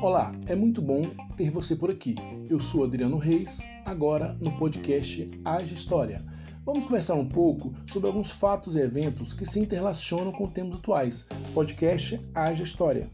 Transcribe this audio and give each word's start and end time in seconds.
Olá, 0.00 0.32
é 0.46 0.54
muito 0.54 0.80
bom 0.80 1.02
ter 1.36 1.50
você 1.50 1.74
por 1.74 1.90
aqui. 1.90 2.14
Eu 2.48 2.60
sou 2.60 2.84
Adriano 2.84 3.18
Reis, 3.18 3.58
agora 3.84 4.36
no 4.40 4.52
podcast 4.58 5.28
Age 5.44 5.74
História. 5.74 6.22
Vamos 6.64 6.84
conversar 6.84 7.14
um 7.14 7.28
pouco 7.28 7.74
sobre 7.90 8.08
alguns 8.08 8.30
fatos 8.30 8.76
e 8.76 8.80
eventos 8.80 9.32
que 9.32 9.44
se 9.44 9.60
interrelacionam 9.60 10.32
com 10.32 10.48
temas 10.48 10.78
atuais. 10.78 11.28
Podcast 11.54 12.20
Age 12.34 12.62
História. 12.62 13.10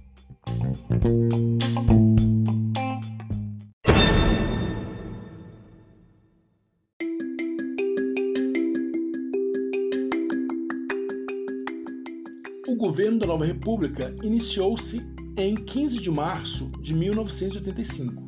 Nova 13.33 13.47
República 13.47 14.15
iniciou-se 14.23 15.01
em 15.39 15.55
15 15.55 15.97
de 16.03 16.11
março 16.11 16.71
de 16.83 16.93
1985. 16.93 18.23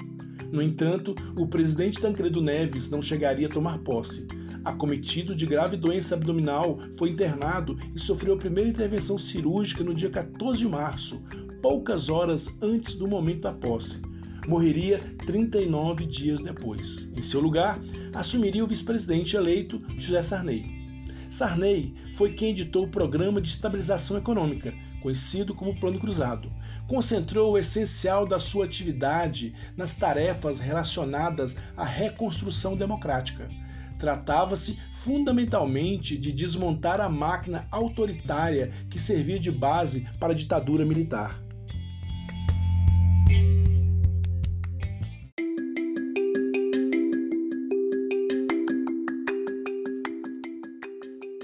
No 0.51 0.63
entanto, 0.63 1.15
o 1.37 1.47
presidente 1.47 2.01
Tancredo 2.01 2.41
Neves 2.41 2.89
não 2.89 3.03
chegaria 3.03 3.47
a 3.47 3.51
tomar 3.51 3.81
posse. 3.81 4.27
Acometido 4.65 5.37
de 5.37 5.45
grave 5.45 5.77
doença 5.77 6.15
abdominal, 6.15 6.79
foi 6.97 7.11
internado 7.11 7.77
e 7.95 8.01
sofreu 8.01 8.33
a 8.33 8.39
primeira 8.39 8.71
intervenção 8.71 9.19
cirúrgica 9.19 9.85
no 9.85 9.93
dia 9.93 10.09
14 10.09 10.61
de 10.61 10.69
março, 10.69 11.23
poucas 11.61 12.09
horas 12.09 12.57
antes 12.63 12.95
do 12.95 13.07
momento 13.07 13.43
da 13.43 13.53
posse. 13.53 14.01
Morreria 14.49 15.01
39 15.27 16.07
dias 16.07 16.41
depois. 16.41 17.13
Em 17.15 17.23
seu 17.23 17.43
lugar, 17.43 17.79
assumiria 18.15 18.65
o 18.65 18.67
vice-presidente 18.67 19.37
eleito 19.37 19.83
José 19.99 20.23
Sarney. 20.23 20.65
Sarney 21.29 21.93
foi 22.17 22.33
quem 22.33 22.53
editou 22.53 22.85
o 22.85 22.89
Programa 22.89 23.39
de 23.41 23.51
Estabilização 23.51 24.17
Econômica, 24.17 24.73
conhecido 25.05 25.55
como 25.55 25.79
Plano 25.79 26.01
Cruzado. 26.01 26.51
Concentrou 26.89 27.53
o 27.53 27.59
essencial 27.59 28.27
da 28.27 28.41
sua 28.41 28.65
atividade 28.65 29.55
nas 29.77 29.93
tarefas 29.93 30.59
relacionadas 30.61 31.59
à 31.77 31.85
reconstrução 31.85 32.75
democrática. 32.75 33.47
Tratava-se 33.99 34.81
fundamentalmente 35.03 36.17
de 36.17 36.33
desmontar 36.33 37.03
a 37.03 37.09
máquina 37.11 37.69
autoritária 37.71 38.73
que 38.89 38.99
servia 38.99 39.39
de 39.39 39.53
base 39.53 40.09
para 40.19 40.33
a 40.33 40.37
ditadura 40.37 40.87
militar. 40.87 41.39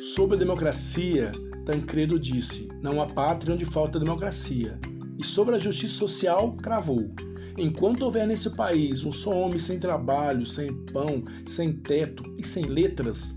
Sobre 0.03 0.37
a 0.37 0.39
democracia, 0.39 1.31
Tancredo 1.65 2.19
disse: 2.19 2.69
Não 2.83 3.01
há 3.01 3.07
pátria 3.07 3.55
onde 3.55 3.65
falta 3.65 3.99
democracia. 3.99 4.79
E 5.19 5.25
sobre 5.25 5.57
a 5.57 5.59
justiça 5.59 5.95
social, 5.95 6.53
cravou: 6.57 7.11
Enquanto 7.59 8.03
houver 8.03 8.27
nesse 8.27 8.51
país 8.51 9.05
um 9.05 9.13
só 9.13 9.31
homem 9.33 9.59
sem 9.59 9.79
trabalho, 9.79 10.47
sem 10.47 10.73
pão, 10.87 11.23
sem 11.47 11.73
teto 11.73 12.23
e 12.39 12.47
sem 12.47 12.65
letras, 12.65 13.37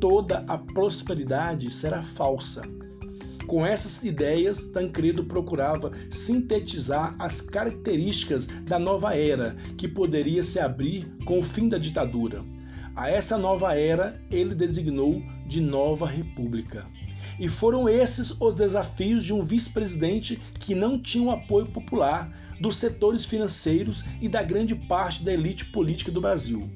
toda 0.00 0.38
a 0.48 0.58
prosperidade 0.58 1.70
será 1.70 2.02
falsa. 2.02 2.62
Com 3.46 3.66
essas 3.66 4.04
ideias, 4.04 4.66
Tancredo 4.66 5.24
procurava 5.24 5.90
sintetizar 6.08 7.16
as 7.18 7.40
características 7.40 8.46
da 8.46 8.78
nova 8.78 9.16
era 9.16 9.56
que 9.76 9.88
poderia 9.88 10.42
se 10.42 10.60
abrir 10.60 11.12
com 11.24 11.40
o 11.40 11.42
fim 11.42 11.68
da 11.68 11.76
ditadura. 11.76 12.44
A 12.94 13.08
essa 13.10 13.36
nova 13.36 13.76
era 13.76 14.20
ele 14.30 14.54
designou 14.54 15.22
de 15.46 15.60
Nova 15.60 16.06
República. 16.06 16.86
E 17.40 17.48
foram 17.48 17.88
esses 17.88 18.38
os 18.38 18.54
desafios 18.54 19.24
de 19.24 19.32
um 19.32 19.42
vice-presidente 19.42 20.38
que 20.58 20.74
não 20.74 21.00
tinha 21.00 21.24
o 21.24 21.30
apoio 21.30 21.64
popular 21.64 22.30
dos 22.60 22.76
setores 22.76 23.24
financeiros 23.24 24.04
e 24.20 24.28
da 24.28 24.42
grande 24.42 24.74
parte 24.74 25.24
da 25.24 25.32
elite 25.32 25.64
política 25.64 26.12
do 26.12 26.20
Brasil. 26.20 26.70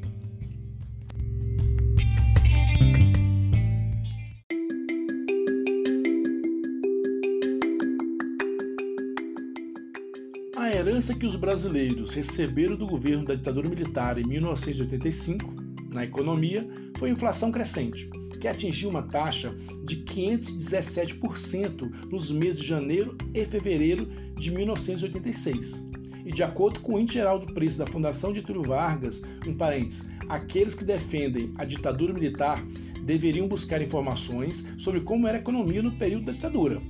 A 10.57 10.71
herança 10.75 11.15
que 11.15 11.27
os 11.27 11.37
brasileiros 11.37 12.15
receberam 12.15 12.75
do 12.75 12.87
governo 12.87 13.27
da 13.27 13.35
ditadura 13.35 13.69
militar 13.69 14.17
em 14.17 14.27
1985, 14.27 15.45
na 15.93 16.05
economia, 16.05 16.67
foi 16.97 17.11
inflação 17.11 17.53
crescente 17.53 18.09
que 18.45 18.49
atingiu 18.49 18.91
uma 18.91 19.01
taxa 19.01 19.55
de 19.87 20.04
517% 20.15 22.11
nos 22.11 22.31
meses 22.31 22.61
de 22.61 22.67
janeiro 22.69 23.19
e 23.35 23.45
fevereiro 23.45 24.07
de 24.39 24.53
1986. 24.53 25.91
E 26.25 26.33
de 26.33 26.43
acordo 26.43 26.81
com 26.81 26.95
o 26.95 27.01
índice 27.01 27.19
geral 27.19 27.39
do 27.39 27.53
preço 27.53 27.77
da 27.77 27.87
Fundação 27.87 28.35
Getúlio 28.35 28.63
Vargas, 28.63 29.23
em 29.47 29.53
parênteses, 29.53 30.09
aqueles 30.29 30.75
que 30.75 30.85
defendem 30.85 31.53
a 31.57 31.65
ditadura 31.65 32.15
militar 32.15 32.65
deveriam 33.03 33.49
buscar 33.49 33.83
informações 33.83 34.67
sobre 34.79 35.01
como 35.01 35.27
era 35.27 35.37
a 35.37 35.41
economia 35.41 35.83
no 35.83 35.93
período 35.93 36.27
da 36.27 36.33
ditadura. 36.33 36.81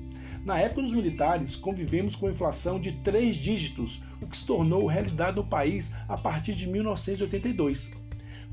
Na 0.44 0.58
época 0.58 0.82
dos 0.82 0.92
militares, 0.92 1.56
convivemos 1.56 2.14
com 2.14 2.28
inflação 2.28 2.78
de 2.78 2.92
três 2.92 3.34
dígitos, 3.36 4.02
o 4.20 4.26
que 4.26 4.36
se 4.36 4.46
tornou 4.46 4.86
realidade 4.86 5.36
no 5.36 5.44
país 5.44 5.92
a 6.06 6.18
partir 6.18 6.54
de 6.54 6.68
1982. 6.68 7.92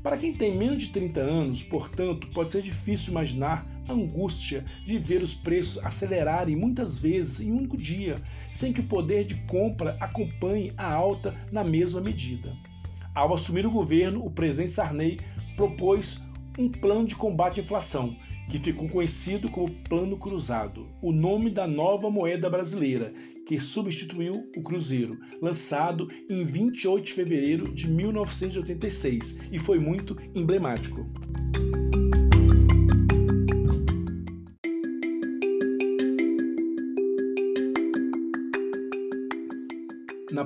Para 0.02 0.16
quem 0.16 0.32
tem 0.32 0.56
menos 0.56 0.84
de 0.84 0.88
30 0.88 1.20
anos, 1.20 1.62
portanto, 1.62 2.26
pode 2.28 2.50
ser 2.50 2.62
difícil 2.62 3.10
imaginar 3.10 3.64
angústia 3.88 4.64
de 4.84 4.98
ver 4.98 5.22
os 5.22 5.34
preços 5.34 5.82
acelerarem 5.84 6.56
muitas 6.56 6.98
vezes 6.98 7.40
em 7.40 7.52
um 7.52 7.58
único 7.58 7.76
dia, 7.76 8.22
sem 8.50 8.72
que 8.72 8.80
o 8.80 8.86
poder 8.86 9.24
de 9.24 9.34
compra 9.46 9.96
acompanhe 10.00 10.72
a 10.76 10.92
alta 10.92 11.34
na 11.50 11.64
mesma 11.64 12.00
medida. 12.00 12.56
Ao 13.14 13.34
assumir 13.34 13.66
o 13.66 13.70
governo, 13.70 14.24
o 14.24 14.30
presidente 14.30 14.72
Sarney 14.72 15.20
propôs 15.56 16.22
um 16.58 16.68
plano 16.68 17.06
de 17.06 17.14
combate 17.14 17.60
à 17.60 17.62
inflação, 17.62 18.16
que 18.48 18.58
ficou 18.58 18.88
conhecido 18.88 19.48
como 19.48 19.70
Plano 19.88 20.18
Cruzado, 20.18 20.86
o 21.00 21.12
nome 21.12 21.50
da 21.50 21.66
nova 21.66 22.10
moeda 22.10 22.50
brasileira, 22.50 23.12
que 23.46 23.58
substituiu 23.58 24.50
o 24.56 24.62
Cruzeiro, 24.62 25.18
lançado 25.40 26.08
em 26.28 26.44
28 26.44 27.04
de 27.04 27.12
fevereiro 27.12 27.72
de 27.72 27.88
1986 27.88 29.48
e 29.50 29.58
foi 29.58 29.78
muito 29.78 30.16
emblemático. 30.34 31.06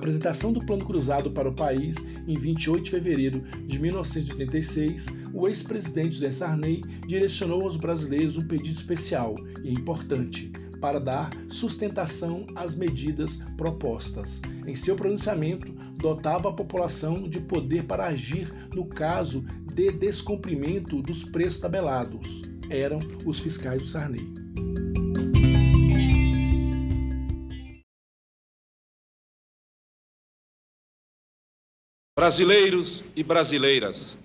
Apresentação 0.07 0.53
do 0.53 0.65
Plano 0.65 0.85
Cruzado 0.85 1.33
para 1.33 1.49
o 1.49 1.53
país, 1.53 1.97
em 2.29 2.39
28 2.39 2.85
de 2.85 2.91
fevereiro 2.93 3.41
de 3.67 3.77
1986, 3.77 5.09
o 5.35 5.49
ex-presidente 5.49 6.15
José 6.15 6.31
Sarney 6.31 6.85
direcionou 7.09 7.63
aos 7.63 7.77
brasileiros 7.77 8.39
um 8.39 8.47
pedido 8.47 8.77
especial 8.77 9.35
e 9.65 9.73
importante 9.73 10.53
para 10.81 11.01
dar 11.01 11.31
sustentação 11.49 12.47
às 12.55 12.77
medidas 12.77 13.39
propostas. 13.57 14.41
Em 14.65 14.77
seu 14.77 14.95
pronunciamento, 14.95 15.73
dotava 15.97 16.51
a 16.51 16.53
população 16.53 17.29
de 17.29 17.41
poder 17.41 17.83
para 17.83 18.07
agir 18.07 18.49
no 18.73 18.87
caso 18.87 19.45
de 19.75 19.91
descumprimento 19.91 21.03
dos 21.03 21.25
preços 21.25 21.59
tabelados. 21.59 22.43
Eram 22.71 23.01
os 23.25 23.41
fiscais 23.41 23.83
do 23.83 23.89
Sarney. 23.89 24.86
Brasileiros 32.19 33.05
e 33.15 33.23
brasileiras, 33.23 34.17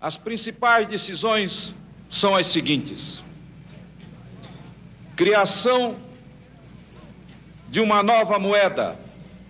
as 0.00 0.16
principais 0.16 0.88
decisões 0.88 1.74
são 2.08 2.34
as 2.34 2.46
seguintes: 2.46 3.22
criação 5.14 5.96
de 7.68 7.78
uma 7.78 8.02
nova 8.02 8.38
moeda, 8.38 8.98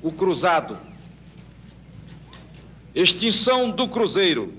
o 0.02 0.10
cruzado, 0.10 0.76
extinção 2.92 3.70
do 3.70 3.86
cruzeiro, 3.86 4.52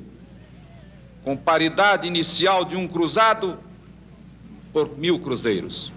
com 1.21 1.35
paridade 1.35 2.07
inicial 2.07 2.63
de 2.63 2.77
um 2.77 2.88
cruzado 2.88 3.59
por 4.71 4.97
mil 4.97 5.19
cruzeiros, 5.19 5.91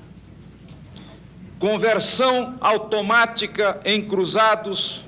conversão 1.61 2.57
automática 2.61 3.81
em 3.85 4.05
cruzados 4.05 5.06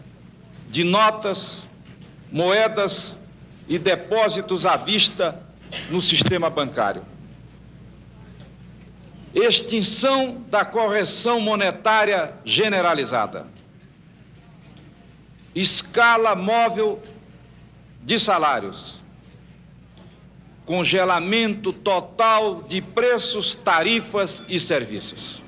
de 0.68 0.84
notas, 0.84 1.66
moedas 2.30 3.14
e 3.66 3.78
depósitos 3.78 4.64
à 4.66 4.76
vista 4.76 5.42
no 5.90 6.00
sistema 6.00 6.48
bancário. 6.50 7.02
Extinção 9.34 10.42
da 10.48 10.64
correção 10.64 11.40
monetária 11.40 12.34
generalizada. 12.44 13.46
Escala 15.54 16.34
móvel 16.34 17.02
de 18.02 18.18
salários. 18.18 18.98
congelamento 20.64 21.72
total 21.72 22.62
de 22.64 22.82
preços, 22.82 23.54
tarifas 23.54 24.44
e 24.50 24.60
serviços. 24.60 25.42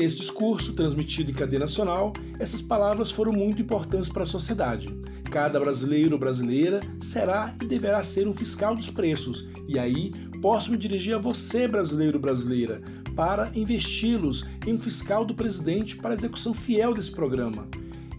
Nesse 0.00 0.16
discurso, 0.16 0.72
transmitido 0.72 1.30
em 1.30 1.34
cadeia 1.34 1.60
nacional, 1.60 2.14
essas 2.38 2.62
palavras 2.62 3.10
foram 3.10 3.32
muito 3.32 3.60
importantes 3.60 4.10
para 4.10 4.22
a 4.22 4.26
sociedade. 4.26 4.88
Cada 5.30 5.60
brasileiro 5.60 6.14
ou 6.14 6.18
brasileira 6.18 6.80
será 7.00 7.54
e 7.62 7.66
deverá 7.66 8.02
ser 8.02 8.26
um 8.26 8.34
fiscal 8.34 8.74
dos 8.74 8.88
preços, 8.88 9.48
e 9.68 9.78
aí 9.78 10.12
posso 10.40 10.70
me 10.70 10.78
dirigir 10.78 11.14
a 11.14 11.18
você, 11.18 11.68
brasileiro 11.68 12.16
ou 12.16 12.22
brasileira, 12.22 12.80
para 13.14 13.50
investi-los 13.54 14.48
em 14.66 14.72
um 14.72 14.78
fiscal 14.78 15.24
do 15.24 15.34
presidente 15.34 15.96
para 15.96 16.14
execução 16.14 16.54
fiel 16.54 16.94
desse 16.94 17.12
programa. 17.12 17.68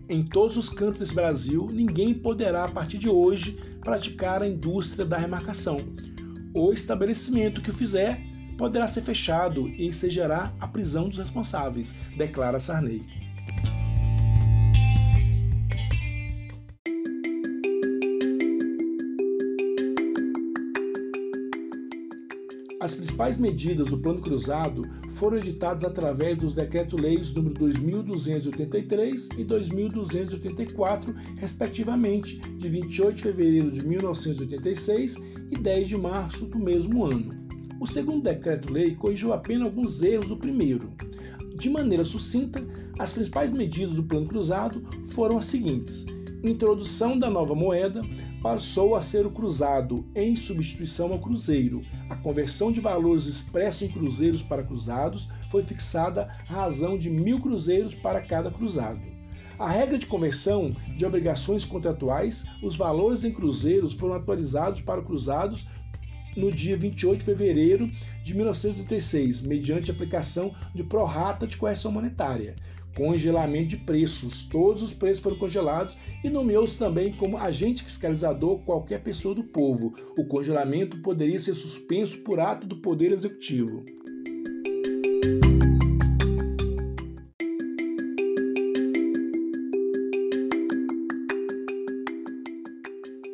Em 0.07 0.21
todos 0.21 0.57
os 0.57 0.69
cantos 0.69 0.99
desse 0.99 1.15
Brasil, 1.15 1.67
ninguém 1.71 2.13
poderá, 2.13 2.65
a 2.65 2.71
partir 2.71 2.99
de 2.99 3.09
hoje, 3.09 3.59
praticar 3.81 4.43
a 4.43 4.47
indústria 4.47 5.03
da 5.03 5.17
remarcação. 5.17 5.79
O 6.53 6.71
estabelecimento 6.73 7.61
que 7.61 7.71
o 7.71 7.73
fizer 7.73 8.21
poderá 8.61 8.87
ser 8.87 9.01
fechado 9.01 9.67
e 9.69 9.87
ensejará 9.87 10.53
a 10.59 10.67
prisão 10.67 11.09
dos 11.09 11.17
responsáveis, 11.17 11.95
declara 12.15 12.59
Sarney. 12.59 13.03
As 22.79 22.93
principais 22.93 23.39
medidas 23.39 23.87
do 23.87 23.97
Plano 23.97 24.21
Cruzado 24.21 24.83
foram 25.15 25.37
editadas 25.37 25.83
através 25.83 26.37
dos 26.37 26.53
Decreto-Leis 26.53 27.33
nº 27.33 27.53
2283 27.53 29.29
e 29.39 29.43
2284, 29.43 31.15
respectivamente, 31.37 32.39
de 32.39 32.69
28 32.69 33.15
de 33.15 33.23
fevereiro 33.23 33.71
de 33.71 33.83
1986 33.83 35.15
e 35.49 35.57
10 35.57 35.87
de 35.87 35.97
março 35.97 36.45
do 36.45 36.59
mesmo 36.59 37.03
ano. 37.03 37.40
O 37.81 37.87
segundo 37.87 38.21
decreto-lei 38.21 38.93
corrigiu 38.93 39.33
apenas 39.33 39.65
alguns 39.65 40.03
erros 40.03 40.27
do 40.27 40.37
primeiro. 40.37 40.93
De 41.57 41.67
maneira 41.67 42.05
sucinta, 42.05 42.63
as 42.99 43.11
principais 43.11 43.51
medidas 43.51 43.95
do 43.95 44.03
Plano 44.03 44.27
Cruzado 44.27 44.87
foram 45.07 45.39
as 45.39 45.45
seguintes: 45.45 46.05
introdução 46.43 47.17
da 47.17 47.27
nova 47.27 47.55
moeda 47.55 48.03
passou 48.39 48.93
a 48.93 49.01
ser 49.01 49.25
o 49.25 49.31
cruzado 49.31 50.05
em 50.13 50.35
substituição 50.35 51.11
ao 51.11 51.17
cruzeiro. 51.17 51.81
A 52.07 52.15
conversão 52.15 52.71
de 52.71 52.79
valores 52.79 53.25
expressos 53.25 53.81
em 53.81 53.91
cruzeiros 53.91 54.43
para 54.43 54.61
cruzados 54.61 55.27
foi 55.49 55.63
fixada 55.63 56.29
à 56.47 56.53
razão 56.53 56.99
de 56.99 57.09
mil 57.09 57.41
cruzeiros 57.41 57.95
para 57.95 58.21
cada 58.21 58.51
cruzado. 58.51 59.01
A 59.57 59.67
regra 59.67 59.97
de 59.97 60.05
conversão 60.05 60.75
de 60.95 61.03
obrigações 61.03 61.65
contratuais, 61.65 62.45
os 62.61 62.75
valores 62.75 63.23
em 63.23 63.31
cruzeiros 63.31 63.93
foram 63.93 64.13
atualizados 64.13 64.81
para 64.81 65.01
cruzados 65.01 65.65
no 66.35 66.51
dia 66.51 66.77
28 66.77 67.19
de 67.19 67.25
fevereiro 67.25 67.91
de 68.23 68.33
1986, 68.33 69.41
mediante 69.41 69.91
aplicação 69.91 70.53
de 70.73 70.83
prorata 70.83 71.45
de 71.47 71.57
correção 71.57 71.91
monetária 71.91 72.55
congelamento 72.95 73.69
de 73.69 73.77
preços. 73.77 74.43
Todos 74.47 74.83
os 74.83 74.93
preços 74.93 75.19
foram 75.19 75.37
congelados 75.37 75.97
e 76.23 76.29
nomeou-se 76.29 76.77
também 76.77 77.13
como 77.13 77.37
agente 77.37 77.83
fiscalizador 77.83 78.59
qualquer 78.59 79.01
pessoa 79.01 79.35
do 79.35 79.43
povo. 79.43 79.93
O 80.17 80.25
congelamento 80.25 80.97
poderia 81.01 81.39
ser 81.39 81.55
suspenso 81.55 82.17
por 82.19 82.39
ato 82.39 82.67
do 82.67 82.77
Poder 82.77 83.11
Executivo. 83.11 83.83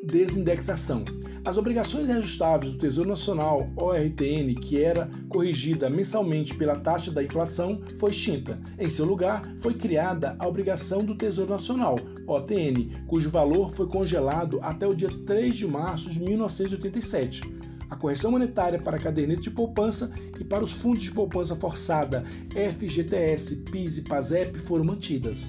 Desindexação. 0.03 1.03
As 1.47 1.57
obrigações 1.57 2.09
reajustáveis 2.09 2.73
do 2.73 2.77
Tesouro 2.77 3.07
Nacional, 3.07 3.69
ORTN, 3.77 4.53
que 4.53 4.83
era 4.83 5.09
corrigida 5.29 5.89
mensalmente 5.89 6.53
pela 6.53 6.75
taxa 6.75 7.09
da 7.09 7.23
inflação, 7.23 7.81
foi 7.97 8.11
extinta. 8.11 8.59
Em 8.77 8.89
seu 8.89 9.05
lugar, 9.05 9.49
foi 9.61 9.73
criada 9.73 10.35
a 10.39 10.45
obrigação 10.45 11.05
do 11.05 11.15
Tesouro 11.15 11.51
Nacional, 11.51 11.95
OTN, 12.27 12.89
cujo 13.07 13.29
valor 13.29 13.71
foi 13.71 13.87
congelado 13.87 14.59
até 14.61 14.85
o 14.85 14.93
dia 14.93 15.09
3 15.25 15.55
de 15.55 15.65
março 15.65 16.09
de 16.09 16.19
1987. 16.19 17.43
A 17.89 17.95
correção 17.95 18.31
monetária 18.31 18.77
para 18.77 18.99
caderneta 18.99 19.39
de 19.39 19.49
poupança 19.49 20.13
e 20.37 20.43
para 20.43 20.65
os 20.65 20.73
fundos 20.73 21.03
de 21.03 21.11
poupança 21.11 21.55
forçada 21.55 22.25
FGTS, 22.49 23.63
PIS 23.71 23.99
e 23.99 24.01
PASEP 24.01 24.59
foram 24.59 24.83
mantidas. 24.83 25.47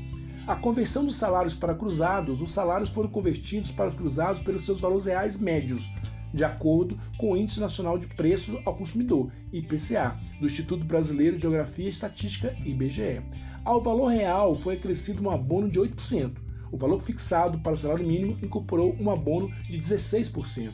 A 0.49 0.57
conversão 0.57 1.05
dos 1.05 1.17
salários 1.17 1.53
para 1.53 1.75
cruzados, 1.75 2.41
os 2.41 2.51
salários 2.51 2.89
foram 2.89 3.11
convertidos 3.11 3.71
para 3.71 3.91
os 3.91 3.95
cruzados 3.95 4.41
pelos 4.41 4.65
seus 4.65 4.81
valores 4.81 5.05
reais 5.05 5.39
médios, 5.39 5.93
de 6.33 6.43
acordo 6.43 6.99
com 7.19 7.33
o 7.33 7.37
Índice 7.37 7.61
Nacional 7.61 7.99
de 7.99 8.07
Preços 8.07 8.59
ao 8.65 8.75
Consumidor, 8.75 9.31
IPCA, 9.53 10.19
do 10.41 10.47
Instituto 10.47 10.87
Brasileiro 10.87 11.37
de 11.37 11.43
Geografia 11.43 11.85
e 11.85 11.91
Estatística, 11.91 12.57
IBGE. 12.65 13.21
Ao 13.63 13.83
valor 13.83 14.07
real 14.07 14.55
foi 14.55 14.77
acrescido 14.77 15.23
um 15.23 15.31
abono 15.31 15.71
de 15.71 15.79
8%. 15.79 16.39
O 16.73 16.79
valor 16.79 17.03
fixado 17.03 17.59
para 17.59 17.75
o 17.75 17.79
salário 17.79 18.07
mínimo 18.07 18.39
incorporou 18.43 18.97
um 18.99 19.11
abono 19.11 19.51
de 19.69 19.79
16%. 19.79 20.73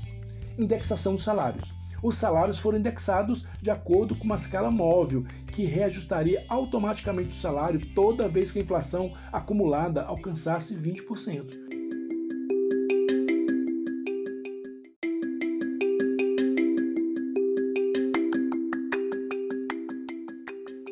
Indexação 0.56 1.16
dos 1.16 1.24
salários 1.24 1.74
os 2.04 2.16
salários 2.16 2.58
foram 2.58 2.78
indexados 2.78 3.48
de 3.62 3.70
acordo 3.70 4.14
com 4.14 4.24
uma 4.24 4.36
escala 4.36 4.70
móvel, 4.70 5.24
que 5.50 5.64
reajustaria 5.64 6.44
automaticamente 6.50 7.30
o 7.30 7.40
salário 7.40 7.80
toda 7.94 8.28
vez 8.28 8.52
que 8.52 8.58
a 8.58 8.62
inflação 8.62 9.14
acumulada 9.32 10.02
alcançasse 10.02 10.74
20%. 10.76 11.64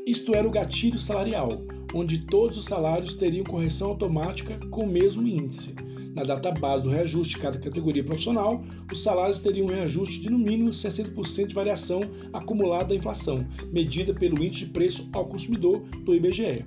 Isto 0.06 0.35
era 0.35 0.49
o 0.49 0.50
gatilho 0.50 0.99
salarial, 0.99 1.62
onde 1.93 2.20
todos 2.20 2.56
os 2.56 2.64
salários 2.64 3.14
teriam 3.14 3.44
correção 3.44 3.91
automática 3.91 4.59
com 4.70 4.85
o 4.85 4.88
mesmo 4.88 5.29
índice. 5.29 5.75
Na 6.14 6.25
data 6.25 6.50
base 6.50 6.85
do 6.85 6.91
reajuste 6.91 7.37
de 7.37 7.41
cada 7.41 7.59
categoria 7.59 8.05
profissional, 8.05 8.62
os 8.93 9.03
salários 9.03 9.41
teriam 9.41 9.67
um 9.67 9.70
reajuste 9.70 10.20
de 10.20 10.29
no 10.29 10.38
mínimo 10.38 10.70
60% 10.70 11.47
de 11.47 11.55
variação 11.55 12.03
acumulada 12.32 12.88
da 12.88 12.94
inflação, 12.94 13.47
medida 13.73 14.12
pelo 14.12 14.43
índice 14.44 14.67
de 14.67 14.73
preço 14.73 15.09
ao 15.12 15.25
consumidor 15.25 15.81
do 16.05 16.14
IBGE. 16.14 16.67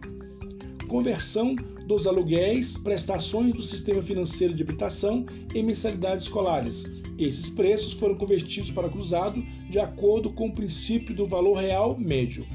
Conversão 0.88 1.56
dos 1.88 2.08
aluguéis, 2.08 2.76
prestações 2.78 3.54
do 3.54 3.62
sistema 3.62 4.02
financeiro 4.02 4.54
de 4.54 4.64
habitação 4.64 5.28
em 5.54 5.62
mensalidades 5.62 6.26
escolares. 6.26 6.86
Esses 7.18 7.48
preços 7.48 7.94
foram 7.94 8.16
convertidos 8.16 8.72
para 8.72 8.90
cruzado 8.90 9.44
de 9.70 9.78
acordo 9.78 10.32
com 10.32 10.48
o 10.48 10.54
princípio 10.54 11.16
do 11.16 11.28
valor 11.28 11.58
real 11.58 11.96
médio. 12.00 12.48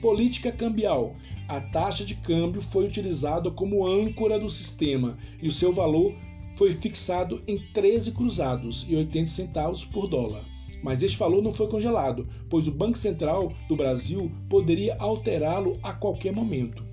Política 0.00 0.50
cambial 0.50 1.14
a 1.48 1.60
taxa 1.60 2.04
de 2.04 2.14
câmbio 2.14 2.62
foi 2.62 2.86
utilizada 2.86 3.50
como 3.50 3.86
âncora 3.86 4.38
do 4.38 4.50
sistema 4.50 5.18
e 5.42 5.48
o 5.48 5.52
seu 5.52 5.72
valor 5.72 6.14
foi 6.56 6.72
fixado 6.72 7.40
em 7.46 7.58
13 7.72 8.12
cruzados 8.12 8.86
e 8.88 8.96
80 8.96 9.26
centavos 9.26 9.84
por 9.84 10.06
dólar. 10.06 10.44
Mas 10.82 11.02
este 11.02 11.16
valor 11.16 11.42
não 11.42 11.52
foi 11.52 11.66
congelado, 11.66 12.28
pois 12.48 12.68
o 12.68 12.72
Banco 12.72 12.98
Central 12.98 13.52
do 13.68 13.76
Brasil 13.76 14.30
poderia 14.50 14.96
alterá-lo 14.98 15.78
a 15.82 15.94
qualquer 15.94 16.32
momento. 16.32 16.83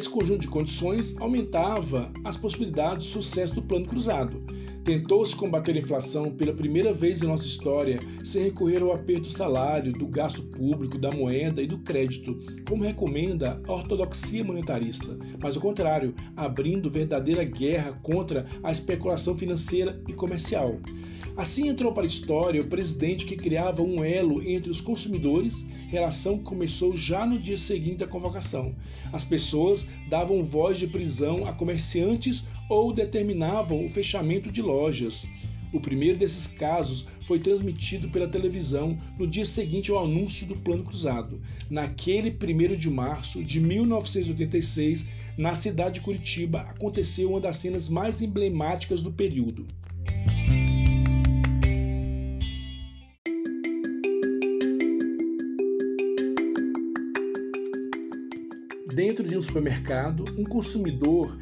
Esse 0.00 0.08
conjunto 0.08 0.40
de 0.40 0.48
condições 0.48 1.14
aumentava 1.20 2.10
as 2.24 2.34
possibilidades 2.34 3.04
de 3.04 3.12
sucesso 3.12 3.54
do 3.54 3.60
plano 3.60 3.86
cruzado. 3.86 4.42
Tentou-se 4.82 5.36
combater 5.36 5.76
a 5.76 5.78
inflação 5.78 6.32
pela 6.32 6.54
primeira 6.54 6.90
vez 6.90 7.22
em 7.22 7.26
nossa 7.26 7.46
história 7.46 7.98
sem 8.24 8.44
recorrer 8.44 8.80
ao 8.80 8.94
aperto 8.94 9.24
do 9.24 9.30
salário, 9.30 9.92
do 9.92 10.06
gasto 10.06 10.42
público, 10.42 10.96
da 10.96 11.10
moeda 11.10 11.60
e 11.60 11.66
do 11.66 11.80
crédito, 11.80 12.34
como 12.66 12.82
recomenda 12.82 13.60
a 13.68 13.72
ortodoxia 13.74 14.42
monetarista, 14.42 15.18
mas 15.38 15.54
ao 15.54 15.60
contrário, 15.60 16.14
abrindo 16.34 16.90
verdadeira 16.90 17.44
guerra 17.44 17.92
contra 18.02 18.46
a 18.62 18.72
especulação 18.72 19.36
financeira 19.36 20.02
e 20.08 20.14
comercial. 20.14 20.80
Assim 21.36 21.68
entrou 21.68 21.92
para 21.92 22.04
a 22.04 22.06
história 22.06 22.60
o 22.60 22.66
presidente 22.66 23.24
que 23.24 23.36
criava 23.36 23.82
um 23.82 24.04
elo 24.04 24.42
entre 24.42 24.70
os 24.70 24.80
consumidores 24.80 25.68
relação 25.90 26.38
que 26.38 26.44
começou 26.44 26.96
já 26.96 27.26
no 27.26 27.38
dia 27.38 27.58
seguinte 27.58 28.04
à 28.04 28.06
convocação. 28.06 28.74
As 29.12 29.24
pessoas 29.24 29.88
davam 30.08 30.44
voz 30.44 30.78
de 30.78 30.86
prisão 30.86 31.46
a 31.46 31.52
comerciantes 31.52 32.46
ou 32.68 32.92
determinavam 32.92 33.84
o 33.84 33.88
fechamento 33.88 34.52
de 34.52 34.62
lojas. 34.62 35.26
O 35.72 35.80
primeiro 35.80 36.18
desses 36.18 36.46
casos 36.48 37.06
foi 37.26 37.38
transmitido 37.38 38.08
pela 38.08 38.28
televisão 38.28 38.98
no 39.18 39.26
dia 39.26 39.44
seguinte 39.44 39.90
ao 39.90 40.04
anúncio 40.04 40.46
do 40.46 40.56
Plano 40.56 40.84
Cruzado, 40.84 41.40
naquele 41.68 42.30
1 42.30 42.76
de 42.76 42.90
março 42.90 43.44
de 43.44 43.60
1986, 43.60 45.10
na 45.36 45.54
cidade 45.54 45.94
de 45.94 46.00
Curitiba, 46.00 46.60
aconteceu 46.62 47.30
uma 47.30 47.40
das 47.40 47.56
cenas 47.56 47.88
mais 47.88 48.20
emblemáticas 48.20 49.02
do 49.02 49.12
período. 49.12 49.66
Dentro 58.94 59.24
de 59.24 59.38
um 59.38 59.42
supermercado, 59.42 60.24
um 60.36 60.42
consumidor 60.42 61.38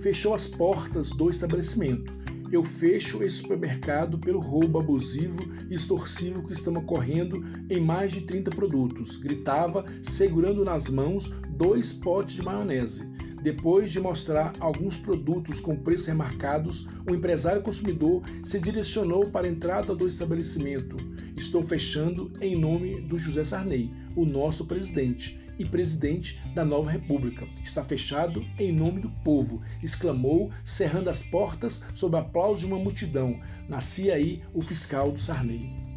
fechou 0.00 0.34
as 0.34 0.46
portas 0.46 1.10
do 1.10 1.28
estabelecimento. 1.28 2.12
Eu 2.52 2.62
fecho 2.62 3.24
esse 3.24 3.38
supermercado 3.38 4.18
pelo 4.18 4.38
roubo 4.38 4.78
abusivo 4.78 5.40
e 5.68 5.74
extorsivo 5.74 6.46
que 6.46 6.52
estão 6.52 6.74
ocorrendo 6.74 7.44
em 7.68 7.80
mais 7.80 8.12
de 8.12 8.20
30 8.20 8.52
produtos, 8.52 9.16
gritava, 9.16 9.84
segurando 10.00 10.64
nas 10.64 10.88
mãos 10.88 11.34
dois 11.50 11.92
potes 11.92 12.36
de 12.36 12.42
maionese. 12.42 13.04
Depois 13.42 13.90
de 13.90 13.98
mostrar 13.98 14.52
alguns 14.60 14.96
produtos 14.96 15.58
com 15.58 15.74
preços 15.74 16.06
remarcados, 16.06 16.86
o 17.10 17.12
empresário 17.12 17.62
consumidor 17.62 18.22
se 18.44 18.60
direcionou 18.60 19.28
para 19.28 19.48
a 19.48 19.50
entrada 19.50 19.92
do 19.96 20.06
estabelecimento. 20.06 20.96
Estou 21.36 21.64
fechando 21.64 22.32
em 22.40 22.54
nome 22.54 23.00
do 23.00 23.18
José 23.18 23.44
Sarney, 23.44 23.90
o 24.14 24.24
nosso 24.24 24.66
presidente 24.66 25.41
e 25.58 25.64
presidente 25.64 26.40
da 26.54 26.64
nova 26.64 26.90
república. 26.90 27.46
Está 27.62 27.84
fechado 27.84 28.44
em 28.58 28.72
nome 28.72 29.00
do 29.00 29.10
povo, 29.24 29.62
exclamou, 29.82 30.50
cerrando 30.64 31.10
as 31.10 31.22
portas 31.22 31.82
sob 31.94 32.16
aplauso 32.16 32.60
de 32.60 32.66
uma 32.66 32.78
multidão. 32.78 33.40
Nascia 33.68 34.14
aí 34.14 34.42
o 34.54 34.62
fiscal 34.62 35.12
do 35.12 35.20
Sarney. 35.20 35.91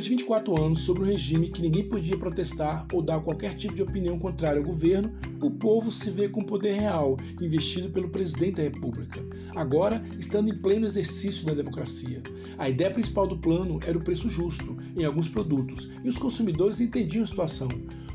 Depois 0.00 0.08
de 0.08 0.16
24 0.16 0.64
anos 0.64 0.80
sob 0.80 1.00
um 1.00 1.04
regime 1.04 1.50
que 1.50 1.60
ninguém 1.60 1.86
podia 1.86 2.16
protestar 2.16 2.86
ou 2.90 3.02
dar 3.02 3.20
qualquer 3.20 3.54
tipo 3.54 3.74
de 3.74 3.82
opinião 3.82 4.18
contrária 4.18 4.58
ao 4.58 4.64
governo, 4.64 5.12
o 5.42 5.50
povo 5.50 5.92
se 5.92 6.10
vê 6.10 6.26
com 6.26 6.42
poder 6.42 6.72
real 6.72 7.18
investido 7.38 7.90
pelo 7.90 8.08
presidente 8.08 8.54
da 8.54 8.62
República, 8.62 9.22
agora 9.54 10.02
estando 10.18 10.48
em 10.48 10.56
pleno 10.56 10.86
exercício 10.86 11.44
da 11.44 11.52
democracia. 11.52 12.22
A 12.56 12.66
ideia 12.66 12.90
principal 12.90 13.26
do 13.26 13.36
plano 13.36 13.78
era 13.86 13.98
o 13.98 14.02
preço 14.02 14.30
justo 14.30 14.74
em 14.96 15.04
alguns 15.04 15.28
produtos 15.28 15.90
e 16.02 16.08
os 16.08 16.18
consumidores 16.18 16.80
entendiam 16.80 17.22
a 17.22 17.26
situação. 17.26 17.68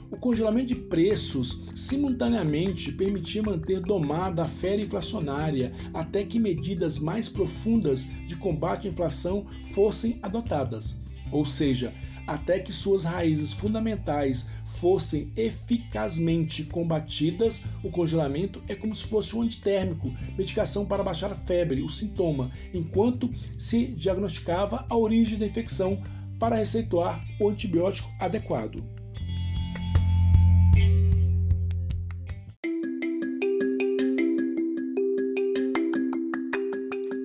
O 0.10 0.18
congelamento 0.18 0.70
de 0.70 0.75
preços 0.75 1.65
simultaneamente 1.75 2.92
permitia 2.94 3.44
manter 3.44 3.80
domada 3.80 4.42
a 4.42 4.48
fera 4.48 4.82
inflacionária 4.82 5.72
até 5.94 6.24
que 6.24 6.39
medidas 6.39 6.98
mais 6.98 7.30
profundas 7.30 8.08
de 8.25 8.36
combate 8.38 8.88
à 8.88 8.92
inflação 8.92 9.46
fossem 9.72 10.18
adotadas 10.24 11.05
ou 11.32 11.46
seja, 11.46 11.94
até 12.27 12.60
que 12.60 12.74
suas 12.74 13.03
raízes 13.03 13.53
fundamentais 13.53 14.50
fossem 14.79 15.32
eficazmente 15.38 16.63
combatidas, 16.63 17.63
o 17.84 17.89
congelamento 17.89 18.62
é 18.67 18.75
como 18.75 18.96
se 18.96 19.08
fosse 19.08 19.36
um 19.36 19.41
antitérmico, 19.41 20.13
medicação 20.38 20.86
para 20.86 21.03
baixar 21.03 21.32
a 21.32 21.36
febre, 21.36 21.82
o 21.82 21.89
sintoma, 21.89 22.51
enquanto 22.74 23.32
se 23.58 23.88
diagnosticava 23.88 24.86
a 24.89 24.98
origem 24.98 25.39
da 25.39 25.46
infecção 25.46 26.01
para 26.39 26.58
receituar 26.58 27.25
o 27.39 27.50
antibiótico 27.50 28.10
adequado. 28.20 28.84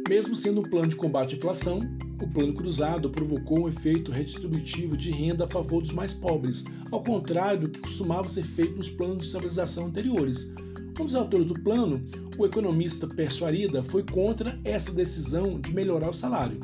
Mesmo 0.09 0.35
sendo 0.35 0.61
um 0.61 0.65
plano 0.65 0.89
de 0.89 0.97
combate 0.97 1.35
à 1.35 1.39
inflação, 1.39 1.83
plano 2.31 2.53
cruzado 2.53 3.11
provocou 3.11 3.65
um 3.65 3.69
efeito 3.69 4.11
redistributivo 4.11 4.97
de 4.97 5.11
renda 5.11 5.45
a 5.45 5.49
favor 5.49 5.83
dos 5.83 5.93
mais 5.93 6.15
pobres, 6.15 6.65
ao 6.91 7.03
contrário 7.03 7.63
do 7.63 7.69
que 7.69 7.81
costumava 7.81 8.29
ser 8.29 8.45
feito 8.45 8.77
nos 8.77 8.89
planos 8.89 9.19
de 9.19 9.25
estabilização 9.27 9.87
anteriores. 9.87 10.53
Um 10.99 11.07
dos 11.07 11.15
autores 11.15 11.47
do 11.47 11.55
plano, 11.55 12.01
o 12.39 12.47
economista 12.47 13.07
Perso 13.07 13.45
Arida, 13.45 13.83
foi 13.83 14.03
contra 14.03 14.59
essa 14.65 14.93
decisão 14.93 15.61
de 15.61 15.73
melhorar 15.73 16.11
o 16.11 16.15
salário. 16.15 16.61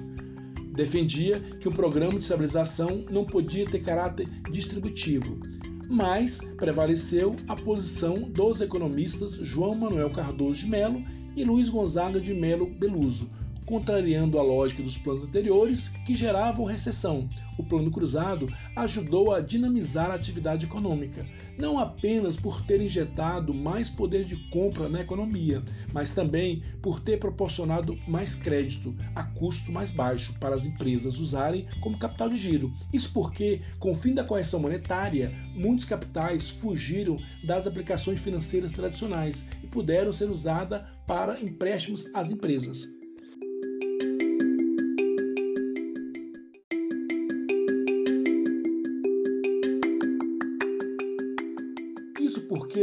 Defendia 0.74 1.40
que 1.60 1.68
o 1.68 1.72
programa 1.72 2.12
de 2.12 2.18
estabilização 2.18 3.04
não 3.10 3.24
podia 3.24 3.64
ter 3.64 3.80
caráter 3.80 4.28
distributivo, 4.50 5.40
mas 5.88 6.38
prevaleceu 6.56 7.34
a 7.48 7.56
posição 7.56 8.20
dos 8.30 8.60
economistas 8.60 9.32
João 9.32 9.74
Manuel 9.74 10.10
Cardoso 10.10 10.60
de 10.60 10.66
Melo 10.66 11.02
e 11.34 11.44
Luiz 11.44 11.68
Gonzaga 11.68 12.20
de 12.20 12.34
Melo 12.34 12.66
Beluso, 12.66 13.30
contrariando 13.66 14.38
a 14.38 14.42
lógica 14.42 14.82
dos 14.82 14.96
planos 14.96 15.24
anteriores 15.24 15.88
que 16.06 16.14
geravam 16.14 16.64
recessão. 16.64 17.28
O 17.58 17.64
plano 17.64 17.90
cruzado 17.90 18.46
ajudou 18.76 19.34
a 19.34 19.40
dinamizar 19.40 20.10
a 20.10 20.14
atividade 20.14 20.66
econômica, 20.66 21.26
não 21.58 21.78
apenas 21.78 22.36
por 22.36 22.64
ter 22.64 22.80
injetado 22.80 23.52
mais 23.52 23.88
poder 23.88 24.24
de 24.24 24.36
compra 24.50 24.88
na 24.88 25.00
economia, 25.00 25.62
mas 25.92 26.12
também 26.12 26.62
por 26.82 27.00
ter 27.00 27.18
proporcionado 27.18 27.98
mais 28.06 28.34
crédito 28.34 28.94
a 29.14 29.24
custo 29.24 29.72
mais 29.72 29.90
baixo 29.90 30.38
para 30.38 30.54
as 30.54 30.66
empresas 30.66 31.18
usarem 31.18 31.66
como 31.80 31.98
capital 31.98 32.28
de 32.28 32.38
giro. 32.38 32.72
Isso 32.92 33.10
porque, 33.12 33.62
com 33.78 33.92
o 33.92 33.96
fim 33.96 34.14
da 34.14 34.24
correção 34.24 34.60
monetária, 34.60 35.32
muitos 35.54 35.86
capitais 35.86 36.50
fugiram 36.50 37.18
das 37.42 37.66
aplicações 37.66 38.20
financeiras 38.20 38.72
tradicionais 38.72 39.48
e 39.62 39.66
puderam 39.66 40.12
ser 40.12 40.30
usadas 40.30 40.82
para 41.06 41.40
empréstimos 41.40 42.06
às 42.14 42.30
empresas. 42.30 42.95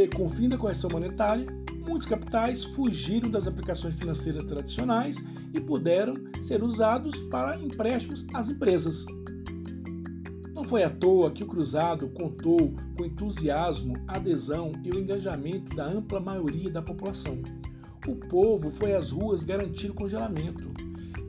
Com 0.08 0.24
o 0.24 0.28
fim 0.28 0.48
da 0.48 0.58
correção 0.58 0.90
monetária, 0.90 1.46
muitos 1.86 2.06
capitais 2.06 2.64
fugiram 2.64 3.30
das 3.30 3.46
aplicações 3.46 3.94
financeiras 3.94 4.44
tradicionais 4.44 5.24
e 5.52 5.60
puderam 5.60 6.16
ser 6.42 6.62
usados 6.62 7.16
para 7.24 7.56
empréstimos 7.58 8.26
às 8.32 8.48
empresas. 8.48 9.04
Não 10.54 10.64
foi 10.64 10.82
à 10.82 10.90
toa 10.90 11.30
que 11.30 11.44
o 11.44 11.46
Cruzado 11.46 12.08
contou 12.08 12.74
com 12.96 13.04
entusiasmo, 13.04 13.94
adesão 14.08 14.72
e 14.82 14.90
o 14.90 14.98
engajamento 14.98 15.76
da 15.76 15.84
ampla 15.84 16.20
maioria 16.20 16.70
da 16.70 16.80
população. 16.80 17.42
O 18.06 18.16
povo 18.16 18.70
foi 18.70 18.94
às 18.94 19.10
ruas 19.10 19.44
garantir 19.44 19.90
o 19.90 19.94
congelamento. 19.94 20.64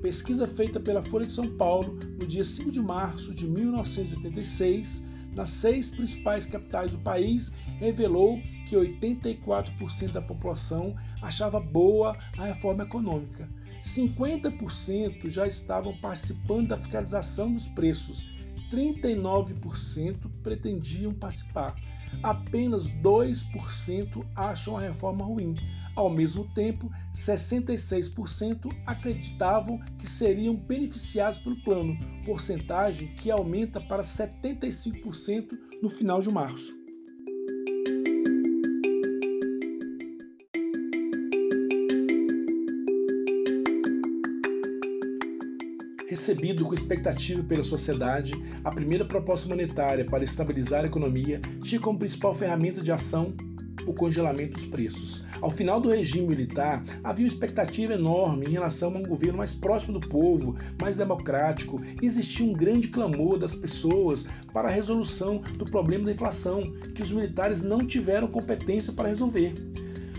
Pesquisa 0.02 0.48
feita 0.48 0.80
pela 0.80 1.04
Folha 1.04 1.26
de 1.26 1.34
São 1.34 1.48
Paulo 1.48 1.98
no 2.20 2.28
dia 2.28 2.44
5 2.44 2.72
de 2.72 2.80
março 2.80 3.34
de 3.34 3.48
1986, 3.48 5.04
nas 5.36 5.50
seis 5.50 5.92
principais 5.92 6.46
capitais 6.46 6.90
do 6.90 6.98
país, 6.98 7.54
revelou 7.78 8.40
que 8.68 8.76
84% 8.76 10.12
da 10.12 10.22
população 10.22 10.96
achava 11.22 11.60
boa 11.60 12.18
a 12.38 12.46
reforma 12.46 12.84
econômica. 12.84 13.48
50% 13.84 15.30
já 15.30 15.46
estavam 15.46 15.96
participando 15.98 16.70
da 16.70 16.78
fiscalização 16.78 17.54
dos 17.54 17.68
preços. 17.68 18.28
39% 18.72 20.18
pretendiam 20.42 21.14
participar. 21.14 21.76
Apenas 22.24 22.88
2% 22.88 24.26
acham 24.36 24.78
a 24.78 24.82
reforma 24.82 25.24
ruim. 25.24 25.56
Ao 25.96 26.10
mesmo 26.10 26.44
tempo, 26.54 26.92
66% 27.14 28.70
acreditavam 28.86 29.80
que 29.98 30.12
seriam 30.12 30.54
beneficiados 30.54 31.40
pelo 31.40 31.56
plano, 31.64 31.98
porcentagem 32.26 33.16
que 33.16 33.32
aumenta 33.32 33.80
para 33.80 34.04
75% 34.04 35.58
no 35.82 35.90
final 35.90 36.20
de 36.20 36.30
março. 36.30 36.76
Recebido 46.10 46.66
com 46.66 46.74
expectativa 46.74 47.44
pela 47.44 47.64
sociedade, 47.64 48.34
a 48.64 48.72
primeira 48.72 49.06
proposta 49.06 49.48
monetária 49.50 50.06
para 50.06 50.24
estabilizar 50.24 50.84
a 50.84 50.88
economia 50.88 51.42
tinha 51.64 51.80
como 51.80 52.00
principal 52.00 52.34
ferramenta 52.34 52.82
de 52.82 52.92
ação 52.92 53.34
o 53.86 53.94
congelamento 53.94 54.54
dos 54.54 54.66
preços. 54.66 55.24
Ao 55.42 55.50
final 55.50 55.80
do 55.80 55.90
regime 55.90 56.28
militar, 56.28 56.84
havia 57.04 57.26
uma 57.26 57.32
expectativa 57.32 57.94
enorme 57.94 58.46
em 58.46 58.52
relação 58.52 58.94
a 58.94 58.98
um 58.98 59.04
governo 59.04 59.38
mais 59.38 59.54
próximo 59.54 60.00
do 60.00 60.08
povo, 60.08 60.56
mais 60.82 60.96
democrático, 60.96 61.82
existia 62.02 62.46
um 62.46 62.54
grande 62.54 62.88
clamor 62.88 63.38
das 63.38 63.56
pessoas 63.56 64.28
para 64.54 64.68
a 64.68 64.72
resolução 64.72 65.40
do 65.58 65.66
problema 65.66 66.06
da 66.06 66.12
inflação, 66.12 66.72
que 66.94 67.02
os 67.02 67.12
militares 67.12 67.62
não 67.62 67.86
tiveram 67.86 68.28
competência 68.28 68.94
para 68.94 69.10
resolver. 69.10 69.54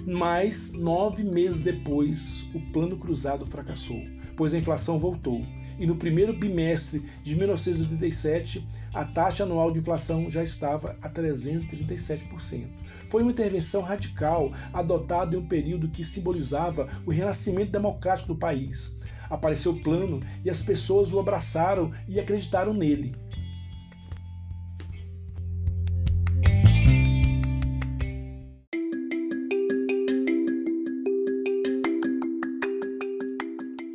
Mas, 0.06 0.72
nove 0.72 1.24
meses 1.24 1.60
depois, 1.60 2.48
o 2.54 2.60
plano 2.72 2.96
cruzado 2.96 3.44
fracassou, 3.44 4.00
pois 4.36 4.54
a 4.54 4.58
inflação 4.58 4.98
voltou 4.98 5.42
e 5.78 5.86
no 5.86 5.96
primeiro 5.96 6.32
bimestre 6.32 7.02
de 7.22 7.34
1987 7.34 8.66
a 8.96 9.04
taxa 9.04 9.42
anual 9.42 9.70
de 9.70 9.78
inflação 9.78 10.30
já 10.30 10.42
estava 10.42 10.96
a 11.02 11.10
337%. 11.10 12.66
Foi 13.10 13.20
uma 13.20 13.30
intervenção 13.30 13.82
radical 13.82 14.50
adotada 14.72 15.36
em 15.36 15.38
um 15.38 15.46
período 15.46 15.90
que 15.90 16.02
simbolizava 16.02 16.88
o 17.04 17.10
renascimento 17.10 17.70
democrático 17.70 18.28
do 18.28 18.38
país. 18.38 18.98
Apareceu 19.28 19.72
o 19.72 19.82
plano 19.82 20.20
e 20.42 20.48
as 20.48 20.62
pessoas 20.62 21.12
o 21.12 21.20
abraçaram 21.20 21.92
e 22.08 22.18
acreditaram 22.18 22.72
nele. 22.72 23.14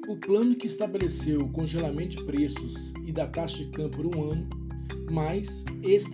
O 0.08 0.16
plano 0.18 0.56
que 0.56 0.68
estabeleceu 0.68 1.40
o 1.40 1.50
congelamento 1.50 2.18
de 2.18 2.24
preços 2.24 2.94
e 3.04 3.12
da 3.12 3.26
taxa 3.26 3.58
de 3.58 3.72
câmbio 3.72 3.90
por 3.90 4.16
um 4.16 4.32
ano 4.32 4.62
mas 5.10 5.66
esse 5.84 6.12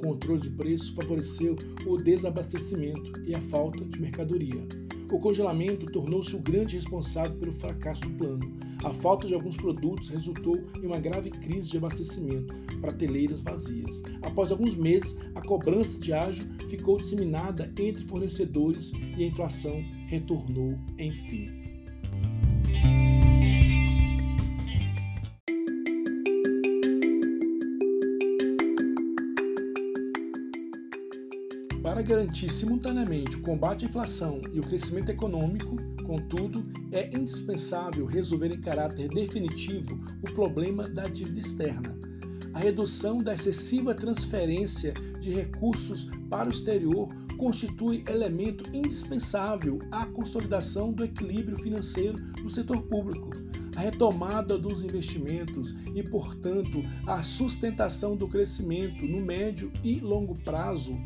controle 0.00 0.40
de 0.40 0.50
preço, 0.50 0.94
favoreceu 0.94 1.56
o 1.86 1.96
desabastecimento 1.96 3.12
e 3.24 3.34
a 3.34 3.40
falta 3.42 3.84
de 3.84 4.00
mercadoria. 4.00 4.66
O 5.12 5.18
congelamento 5.18 5.86
tornou-se 5.86 6.36
o 6.36 6.40
grande 6.40 6.76
responsável 6.76 7.36
pelo 7.36 7.52
fracasso 7.52 8.00
do 8.02 8.10
plano. 8.10 8.58
A 8.84 8.94
falta 8.94 9.26
de 9.26 9.34
alguns 9.34 9.56
produtos 9.56 10.08
resultou 10.08 10.56
em 10.80 10.86
uma 10.86 11.00
grave 11.00 11.30
crise 11.30 11.68
de 11.68 11.76
abastecimento, 11.76 12.54
prateleiras 12.80 13.42
vazias. 13.42 14.02
Após 14.22 14.50
alguns 14.50 14.76
meses, 14.76 15.18
a 15.34 15.42
cobrança 15.42 15.98
de 15.98 16.12
ágio 16.12 16.46
ficou 16.68 16.96
disseminada 16.96 17.72
entre 17.78 18.06
fornecedores 18.06 18.92
e 19.18 19.24
a 19.24 19.26
inflação 19.26 19.82
retornou 20.06 20.78
enfim. 20.98 21.59
Para 32.00 32.16
garantir 32.16 32.50
simultaneamente 32.50 33.36
o 33.36 33.42
combate 33.42 33.84
à 33.84 33.88
inflação 33.88 34.40
e 34.54 34.58
o 34.58 34.62
crescimento 34.62 35.10
econômico, 35.10 35.76
contudo, 36.06 36.64
é 36.90 37.14
indispensável 37.14 38.06
resolver 38.06 38.50
em 38.50 38.58
caráter 38.58 39.06
definitivo 39.10 40.00
o 40.22 40.32
problema 40.32 40.88
da 40.88 41.02
dívida 41.02 41.38
externa. 41.38 41.94
A 42.54 42.58
redução 42.58 43.22
da 43.22 43.34
excessiva 43.34 43.94
transferência 43.94 44.94
de 45.20 45.28
recursos 45.28 46.08
para 46.30 46.48
o 46.48 46.52
exterior 46.52 47.06
constitui 47.36 48.02
elemento 48.08 48.64
indispensável 48.74 49.78
à 49.90 50.06
consolidação 50.06 50.94
do 50.94 51.04
equilíbrio 51.04 51.58
financeiro 51.58 52.16
do 52.42 52.48
setor 52.48 52.80
público, 52.84 53.28
a 53.76 53.80
retomada 53.80 54.56
dos 54.56 54.82
investimentos 54.82 55.76
e, 55.94 56.02
portanto, 56.02 56.82
a 57.06 57.22
sustentação 57.22 58.16
do 58.16 58.26
crescimento 58.26 59.04
no 59.04 59.20
médio 59.20 59.70
e 59.84 60.00
longo 60.00 60.34
prazo 60.36 60.98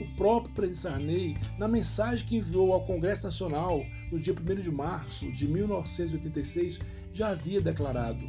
o 0.00 0.06
próprio 0.16 0.54
presidente 0.54 0.78
Sarney, 0.78 1.36
na 1.58 1.66
mensagem 1.66 2.26
que 2.26 2.36
enviou 2.36 2.72
ao 2.72 2.84
Congresso 2.84 3.24
Nacional 3.24 3.84
no 4.12 4.18
dia 4.18 4.34
1 4.34 4.60
de 4.60 4.70
março 4.70 5.30
de 5.32 5.48
1986, 5.48 6.78
já 7.12 7.30
havia 7.30 7.60
declarado. 7.60 8.24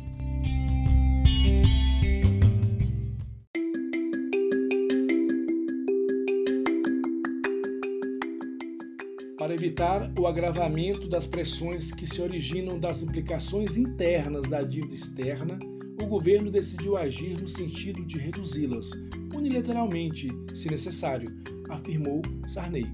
Para 9.38 9.54
evitar 9.54 10.12
o 10.20 10.28
agravamento 10.28 11.08
das 11.08 11.26
pressões 11.26 11.94
que 11.94 12.06
se 12.06 12.22
originam 12.22 12.78
das 12.78 13.02
implicações 13.02 13.78
internas 13.78 14.50
da 14.50 14.62
dívida 14.62 14.94
externa, 14.94 15.58
o 16.02 16.06
governo 16.06 16.52
decidiu 16.52 16.98
agir 16.98 17.40
no 17.42 17.48
sentido 17.48 18.06
de 18.06 18.18
reduzi-las, 18.18 18.90
unilateralmente, 19.34 20.28
se 20.54 20.70
necessário, 20.70 21.34
afirmou 21.70 22.22
Sarney. 22.48 22.88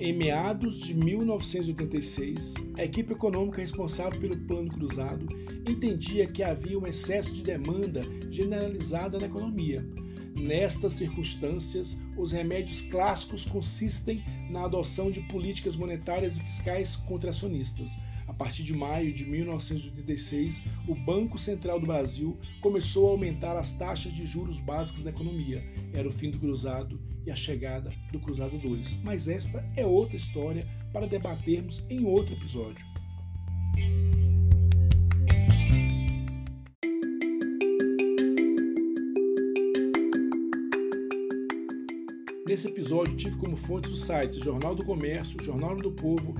Em 0.00 0.12
meados 0.12 0.80
de 0.80 0.92
1986, 0.92 2.54
a 2.76 2.84
equipe 2.84 3.12
econômica 3.12 3.60
responsável 3.60 4.20
pelo 4.20 4.36
Plano 4.36 4.68
Cruzado 4.68 5.26
entendia 5.68 6.26
que 6.26 6.42
havia 6.42 6.78
um 6.78 6.86
excesso 6.86 7.32
de 7.32 7.42
demanda 7.42 8.02
generalizada 8.30 9.18
na 9.18 9.26
economia. 9.26 9.86
Nestas 10.34 10.94
circunstâncias, 10.94 11.98
os 12.16 12.32
remédios 12.32 12.82
clássicos 12.82 13.44
consistem 13.44 14.22
na 14.50 14.64
adoção 14.64 15.10
de 15.10 15.20
políticas 15.20 15.76
monetárias 15.76 16.36
e 16.36 16.40
fiscais 16.40 16.96
contracionistas, 16.96 17.92
a 18.26 18.32
partir 18.32 18.64
de 18.64 18.74
maio 18.74 19.14
de 19.14 19.24
1986, 19.24 20.64
o 20.86 20.94
Banco 20.94 21.38
Central 21.38 21.80
do 21.80 21.86
Brasil 21.86 22.38
começou 22.60 23.08
a 23.08 23.10
aumentar 23.12 23.56
as 23.56 23.72
taxas 23.72 24.12
de 24.12 24.26
juros 24.26 24.60
básicas 24.60 25.02
da 25.02 25.10
economia. 25.10 25.64
Era 25.92 26.08
o 26.08 26.12
fim 26.12 26.30
do 26.30 26.38
cruzado 26.38 27.00
e 27.26 27.30
a 27.30 27.36
chegada 27.36 27.92
do 28.12 28.20
cruzado 28.20 28.58
2. 28.58 28.98
Mas 29.02 29.28
esta 29.28 29.64
é 29.76 29.86
outra 29.86 30.16
história 30.16 30.66
para 30.92 31.06
debatermos 31.06 31.82
em 31.88 32.04
outro 32.04 32.34
episódio. 32.34 32.84
Nesse 42.46 42.68
episódio, 42.68 43.16
tive 43.16 43.36
como 43.36 43.56
fontes 43.56 43.90
os 43.90 44.02
sites 44.02 44.38
Jornal 44.38 44.74
do 44.74 44.84
Comércio, 44.84 45.42
Jornal 45.42 45.74
do 45.76 45.90
Povo 45.90 46.34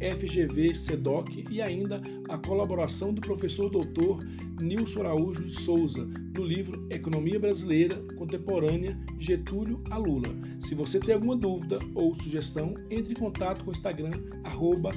FGV 0.00 0.74
SEDOC 0.74 1.44
e 1.50 1.60
ainda 1.60 2.00
a 2.28 2.38
colaboração 2.38 3.12
do 3.12 3.20
professor 3.20 3.68
doutor 3.68 4.24
Nilson 4.60 5.00
Araújo 5.00 5.44
de 5.44 5.60
Souza 5.60 6.08
no 6.34 6.42
livro 6.42 6.86
Economia 6.90 7.38
Brasileira 7.38 7.96
Contemporânea 8.16 8.98
Getúlio 9.18 9.82
a 9.90 9.96
Lula. 9.96 10.28
Se 10.60 10.74
você 10.74 11.00
tem 11.00 11.14
alguma 11.14 11.36
dúvida 11.36 11.78
ou 11.94 12.14
sugestão, 12.14 12.74
entre 12.90 13.12
em 13.12 13.16
contato 13.16 13.64
com 13.64 13.70
o 13.70 13.72
Instagram 13.72 14.12
arroba 14.44 14.90